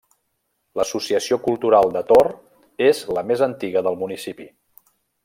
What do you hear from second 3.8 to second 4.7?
del municipi.